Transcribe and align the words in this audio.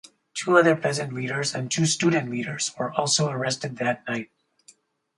Two 0.33 0.57
other 0.57 0.75
peasant 0.75 1.13
leaders 1.13 1.53
and 1.53 1.69
two 1.69 1.85
student 1.85 2.31
leaders 2.31 2.73
were 2.75 2.91
also 2.91 3.29
arrested 3.29 3.77
that 3.77 4.03
night. 4.07 4.31